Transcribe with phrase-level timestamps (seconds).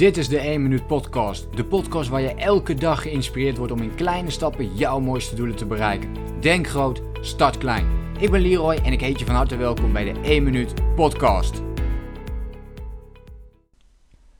[0.00, 1.56] Dit is de 1 Minuut Podcast.
[1.56, 5.56] De podcast waar je elke dag geïnspireerd wordt om in kleine stappen jouw mooiste doelen
[5.56, 6.14] te bereiken.
[6.40, 7.86] Denk groot, start klein.
[8.18, 11.62] Ik ben Leroy en ik heet je van harte welkom bij de 1 Minuut Podcast.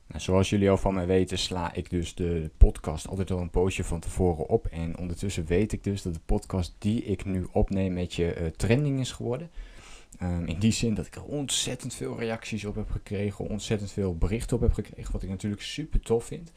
[0.07, 3.49] Nou, zoals jullie al van mij weten, sla ik dus de podcast altijd al een
[3.49, 4.65] poosje van tevoren op.
[4.65, 8.47] En ondertussen weet ik dus dat de podcast die ik nu opneem met je uh,
[8.47, 9.49] trending is geworden.
[10.19, 14.17] Um, in die zin dat ik er ontzettend veel reacties op heb gekregen, ontzettend veel
[14.17, 16.51] berichten op heb gekregen, wat ik natuurlijk super tof vind.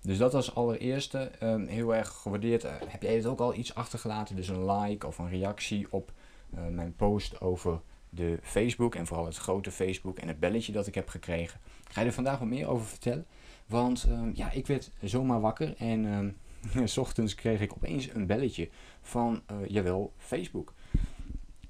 [0.00, 2.64] Dus dat als allereerste um, heel erg gewaardeerd.
[2.64, 4.36] Uh, heb jij het ook al iets achtergelaten?
[4.36, 6.12] Dus een like of een reactie op
[6.54, 7.80] uh, mijn post over
[8.10, 11.60] de Facebook en vooral het grote Facebook en het belletje dat ik heb gekregen.
[11.90, 13.26] Ga je er vandaag wat meer over vertellen.
[13.66, 16.36] Want um, ja, ik werd zomaar wakker en
[16.84, 18.68] s ochtends kreeg ik opeens een belletje
[19.02, 20.72] van, uh, jawel, Facebook.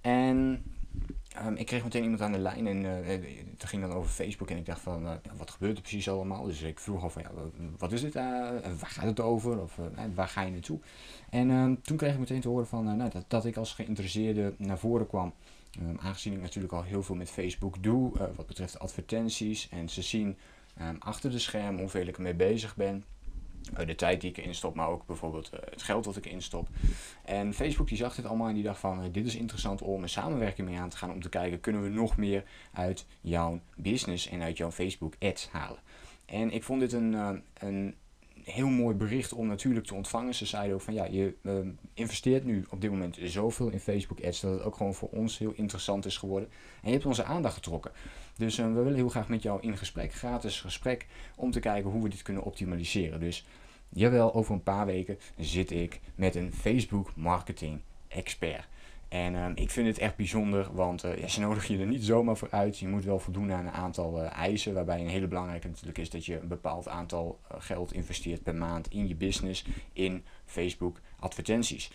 [0.01, 0.63] En
[1.47, 2.91] Um, ik kreeg meteen iemand aan de lijn en uh,
[3.51, 6.45] het ging dan over Facebook en ik dacht van, uh, wat gebeurt er precies allemaal?
[6.45, 7.31] Dus ik vroeg al van, ja,
[7.79, 8.17] wat is dit?
[8.17, 8.23] Uh,
[8.79, 9.61] waar gaat het over?
[9.61, 9.79] Of
[10.15, 10.79] waar ga je naartoe?
[11.31, 14.55] En um, toen kreeg ik meteen te horen van, nou, dat, dat ik als geïnteresseerde
[14.59, 15.33] naar voren kwam.
[15.81, 19.69] Um, aangezien ik natuurlijk al heel veel met Facebook doe, wat betreft advertenties.
[19.69, 20.37] En ze zien
[20.99, 23.05] achter de scherm hoeveel ik ermee bezig ben.
[23.75, 26.27] Eh, de tijd die ik erin stop, maar ook bijvoorbeeld uh, het geld wat ik
[26.27, 26.69] instop.
[27.25, 30.03] En Facebook die zag dit allemaal en die dacht van, uh, dit is interessant om
[30.03, 33.61] een samenwerking mee aan te gaan om te kijken, kunnen we nog meer uit jouw
[33.77, 35.79] business en uit jouw Facebook ads halen.
[36.27, 37.95] En ik vond dit een, een
[38.45, 40.35] heel mooi bericht om natuurlijk te ontvangen.
[40.35, 41.35] Ze zeiden ook van ja, je
[41.95, 45.39] investeert nu op dit moment zoveel in Facebook ads dat het ook gewoon voor ons
[45.39, 46.49] heel interessant is geworden.
[46.83, 47.93] En je hebt onze aandacht getrokken.
[48.37, 52.03] Dus we willen heel graag met jou in gesprek, gratis gesprek, om te kijken hoe
[52.03, 53.21] we dit kunnen optimaliseren.
[53.21, 53.45] Dus
[53.95, 58.69] Jawel, over een paar weken zit ik met een Facebook marketing expert.
[59.09, 62.05] En uh, ik vind het echt bijzonder, want uh, ja, ze nodigen je er niet
[62.05, 62.79] zomaar voor uit.
[62.79, 66.11] Je moet wel voldoen aan een aantal uh, eisen, waarbij een hele belangrijke natuurlijk is
[66.11, 71.91] dat je een bepaald aantal geld investeert per maand in je business in Facebook advertenties.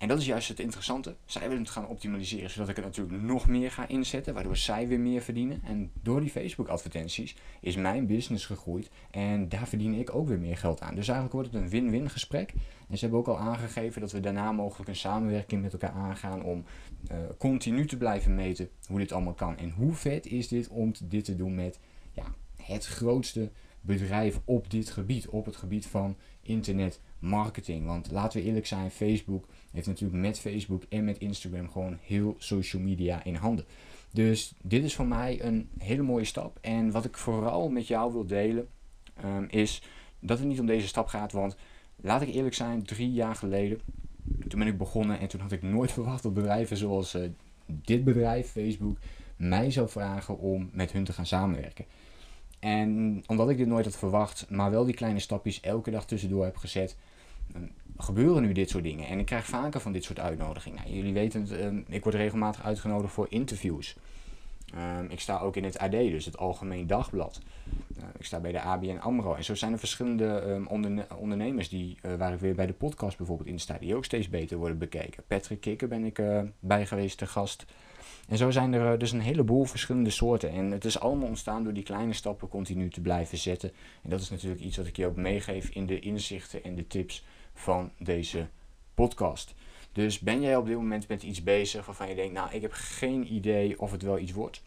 [0.00, 1.16] En dat is juist het interessante.
[1.24, 4.88] Zij willen het gaan optimaliseren, zodat ik het natuurlijk nog meer ga inzetten, waardoor zij
[4.88, 5.60] weer meer verdienen.
[5.64, 10.56] En door die Facebook-advertenties is mijn business gegroeid en daar verdien ik ook weer meer
[10.56, 10.94] geld aan.
[10.94, 12.52] Dus eigenlijk wordt het een win-win gesprek.
[12.88, 16.42] En ze hebben ook al aangegeven dat we daarna mogelijk een samenwerking met elkaar aangaan
[16.42, 16.64] om
[17.12, 19.56] uh, continu te blijven meten hoe dit allemaal kan.
[19.56, 21.78] En hoe vet is dit om dit te doen met
[22.12, 22.24] ja,
[22.62, 27.86] het grootste bedrijf op dit gebied, op het gebied van internet marketing.
[27.86, 32.34] Want laten we eerlijk zijn, Facebook heeft natuurlijk met Facebook en met Instagram gewoon heel
[32.38, 33.64] social media in handen.
[34.12, 36.58] Dus dit is voor mij een hele mooie stap.
[36.60, 38.68] En wat ik vooral met jou wil delen,
[39.24, 39.82] um, is
[40.20, 41.32] dat het niet om deze stap gaat.
[41.32, 41.56] Want
[41.96, 43.80] laat ik eerlijk zijn, drie jaar geleden,
[44.48, 47.28] toen ben ik begonnen en toen had ik nooit verwacht dat bedrijven zoals uh,
[47.66, 48.98] dit bedrijf, Facebook,
[49.36, 51.84] mij zou vragen om met hun te gaan samenwerken.
[52.60, 56.44] En omdat ik dit nooit had verwacht, maar wel die kleine stapjes elke dag tussendoor
[56.44, 56.96] heb gezet,
[57.96, 59.06] gebeuren nu dit soort dingen.
[59.06, 60.82] En ik krijg vaker van dit soort uitnodigingen.
[60.82, 63.96] Nou, jullie weten het, ehm, ik word regelmatig uitgenodigd voor interviews.
[64.76, 67.40] Um, ik sta ook in het AD, dus het Algemeen Dagblad.
[67.98, 69.34] Uh, ik sta bij de ABN AMRO.
[69.34, 73.16] En zo zijn er verschillende onderne ondernemers die, uh, waar ik weer bij de podcast
[73.16, 75.22] bijvoorbeeld in sta, die ook steeds beter worden bekeken.
[75.26, 77.64] Patrick Kikker ben ik uh, bij geweest, de gast.
[78.28, 80.50] En zo zijn er dus een heleboel verschillende soorten.
[80.50, 83.72] En het is allemaal ontstaan door die kleine stappen continu te blijven zetten.
[84.02, 86.86] En dat is natuurlijk iets wat ik je ook meegeef in de inzichten en de
[86.86, 88.46] tips van deze
[88.94, 89.54] podcast.
[89.92, 92.72] Dus ben jij op dit moment met iets bezig waarvan je denkt, nou ik heb
[92.72, 94.62] geen idee of het wel iets wordt.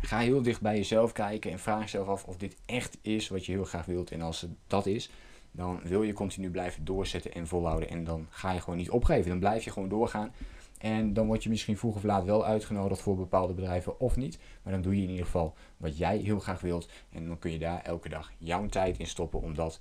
[0.00, 3.46] Ga heel dicht bij jezelf kijken en vraag jezelf af of dit echt is wat
[3.46, 4.10] je heel graag wilt.
[4.10, 5.10] En als het dat is,
[5.50, 7.88] dan wil je continu blijven doorzetten en volhouden.
[7.88, 9.30] En dan ga je gewoon niet opgeven.
[9.30, 10.32] Dan blijf je gewoon doorgaan.
[10.78, 14.38] En dan word je misschien vroeg of laat wel uitgenodigd voor bepaalde bedrijven of niet.
[14.62, 16.88] Maar dan doe je in ieder geval wat jij heel graag wilt.
[17.10, 19.80] En dan kun je daar elke dag jouw tijd in stoppen om dat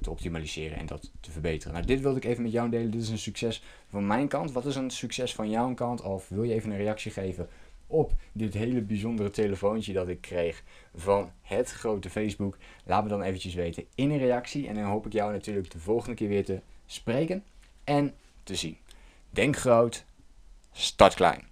[0.00, 1.72] te optimaliseren en dat te verbeteren.
[1.72, 2.90] Nou, dit wilde ik even met jou delen.
[2.90, 4.52] Dit is een succes van mijn kant.
[4.52, 6.02] Wat is een succes van jouw kant?
[6.02, 7.48] Of wil je even een reactie geven
[7.86, 10.62] op dit hele bijzondere telefoontje dat ik kreeg
[10.94, 12.58] van het grote Facebook?
[12.84, 14.68] Laat me dan eventjes weten in een reactie.
[14.68, 17.44] En dan hoop ik jou natuurlijk de volgende keer weer te spreken
[17.84, 18.76] en te zien.
[19.30, 20.04] Denk groot,
[20.72, 21.51] start klein.